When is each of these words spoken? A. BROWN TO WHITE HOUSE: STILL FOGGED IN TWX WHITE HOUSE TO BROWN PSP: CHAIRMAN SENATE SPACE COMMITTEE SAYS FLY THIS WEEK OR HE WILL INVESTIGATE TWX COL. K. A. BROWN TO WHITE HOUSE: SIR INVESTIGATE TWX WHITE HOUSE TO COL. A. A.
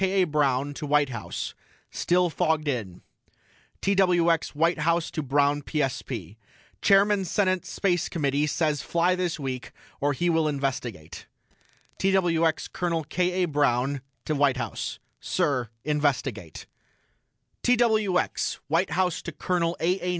A. 0.03 0.23
BROWN 0.23 0.73
TO 0.73 0.87
WHITE 0.87 1.09
HOUSE: 1.09 1.53
STILL 1.91 2.31
FOGGED 2.31 2.67
IN 2.67 3.01
TWX 3.83 4.55
WHITE 4.55 4.79
HOUSE 4.79 5.11
TO 5.11 5.21
BROWN 5.21 5.61
PSP: 5.61 6.37
CHAIRMAN 6.81 7.23
SENATE 7.23 7.67
SPACE 7.67 8.09
COMMITTEE 8.09 8.47
SAYS 8.47 8.81
FLY 8.81 9.13
THIS 9.13 9.39
WEEK 9.39 9.71
OR 9.99 10.13
HE 10.13 10.31
WILL 10.31 10.47
INVESTIGATE 10.47 11.27
TWX 11.99 12.71
COL. 12.73 13.03
K. 13.09 13.43
A. 13.43 13.45
BROWN 13.47 14.01
TO 14.25 14.33
WHITE 14.33 14.57
HOUSE: 14.57 14.97
SIR 15.19 15.69
INVESTIGATE 15.85 16.65
TWX 17.61 18.57
WHITE 18.69 18.89
HOUSE 18.89 19.21
TO 19.21 19.31
COL. 19.31 19.77
A. 19.79 19.99
A. 20.01 20.09